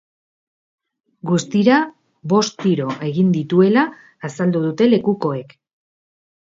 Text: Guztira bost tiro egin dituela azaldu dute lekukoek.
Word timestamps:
Guztira 1.31 1.77
bost 2.33 2.57
tiro 2.65 2.89
egin 3.11 3.31
dituela 3.39 3.87
azaldu 4.31 4.65
dute 4.69 4.93
lekukoek. 4.93 5.57